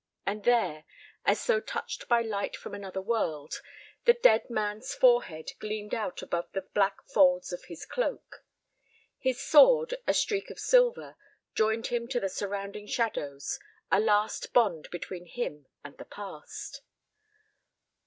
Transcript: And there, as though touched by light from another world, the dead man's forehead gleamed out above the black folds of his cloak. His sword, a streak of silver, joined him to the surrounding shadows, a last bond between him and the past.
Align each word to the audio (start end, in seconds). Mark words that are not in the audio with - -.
And 0.25 0.45
there, 0.45 0.85
as 1.25 1.45
though 1.45 1.59
touched 1.59 2.07
by 2.07 2.23
light 2.23 2.55
from 2.55 2.73
another 2.73 3.03
world, 3.03 3.61
the 4.05 4.13
dead 4.15 4.49
man's 4.49 4.95
forehead 4.95 5.51
gleamed 5.59 5.93
out 5.93 6.23
above 6.23 6.51
the 6.53 6.63
black 6.63 7.03
folds 7.05 7.53
of 7.53 7.65
his 7.65 7.85
cloak. 7.85 8.43
His 9.19 9.39
sword, 9.39 9.93
a 10.07 10.15
streak 10.15 10.49
of 10.49 10.57
silver, 10.57 11.17
joined 11.53 11.85
him 11.93 12.07
to 12.07 12.19
the 12.19 12.29
surrounding 12.29 12.87
shadows, 12.87 13.59
a 13.91 13.99
last 13.99 14.53
bond 14.53 14.89
between 14.89 15.27
him 15.27 15.67
and 15.83 15.95
the 15.99 16.05
past. 16.05 16.81